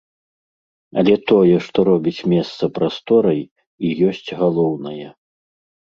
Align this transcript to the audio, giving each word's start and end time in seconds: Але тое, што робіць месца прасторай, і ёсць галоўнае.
Але 1.01 1.13
тое, 1.33 1.55
што 1.67 1.77
робіць 1.91 2.25
месца 2.33 2.63
прасторай, 2.81 3.41
і 3.87 3.97
ёсць 4.11 4.27
галоўнае. 4.45 5.07